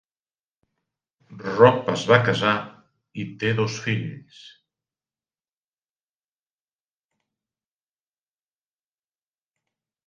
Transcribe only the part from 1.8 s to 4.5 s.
es va casar i té dos fills.